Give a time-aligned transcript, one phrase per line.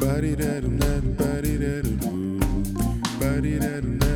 [0.00, 2.38] Body that I'm not, body that I'm,
[3.20, 4.09] body that I'm not.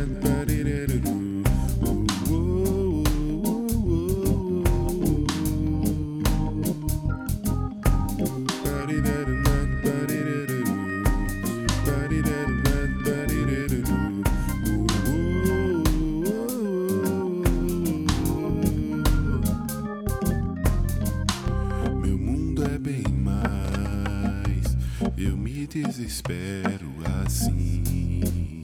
[25.83, 26.89] Desespero
[27.27, 28.63] assim.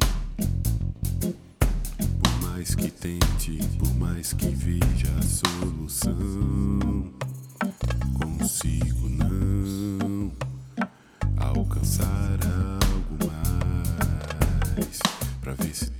[2.23, 7.12] Por mais que tente, por mais que veja a solução,
[8.15, 10.30] consigo não
[11.37, 12.38] alcançar
[12.84, 15.01] algo mais.
[15.40, 15.90] Pra ver se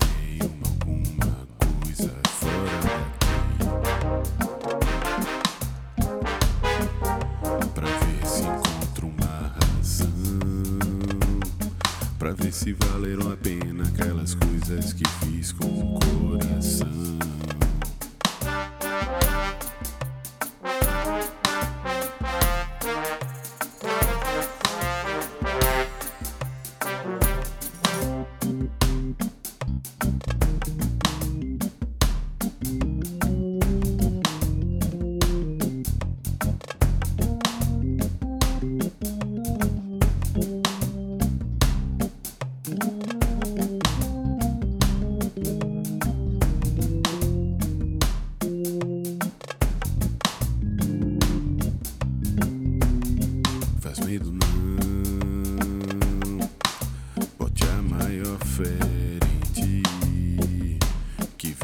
[12.31, 16.87] Pra ver se valeram a pena aquelas coisas que fiz com o coração.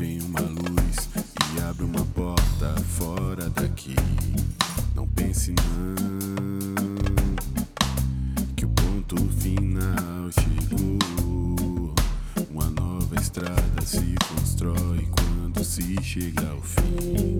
[0.06, 1.08] Vem uma luz
[1.52, 3.96] e abre uma porta fora daqui.
[4.94, 5.96] Não pense não.
[8.54, 11.92] Que o ponto final chegou.
[12.52, 17.36] Uma nova estrada se constrói quando se chega ao fim.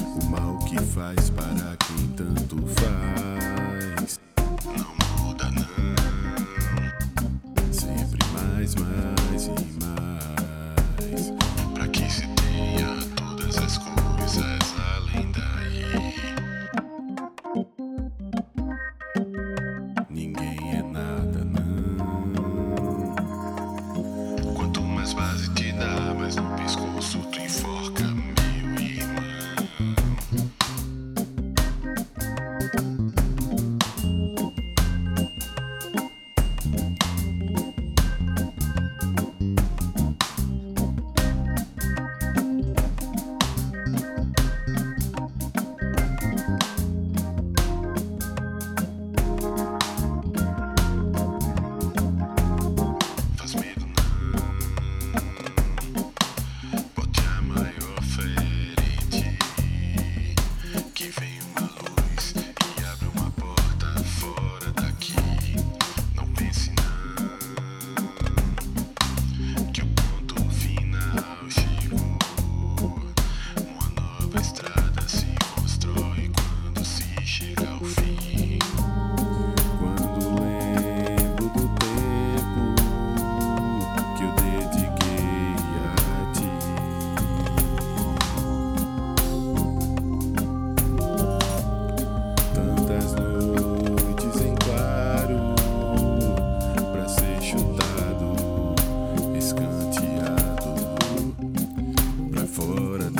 [0.00, 4.20] O mal que faz para quem tanto faz.
[4.66, 4.94] Não
[5.26, 5.66] muda não.
[7.72, 10.35] Sempre mais, mais e mais.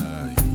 [0.06, 0.45] Bye.